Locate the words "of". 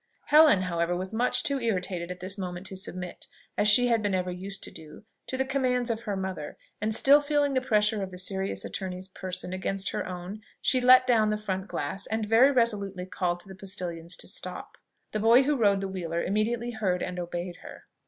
5.91-6.01, 8.01-8.09